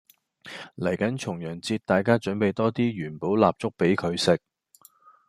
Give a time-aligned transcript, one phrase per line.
[0.75, 4.39] 嚟緊重陽節大家準備多啲元寶蠟燭俾佢食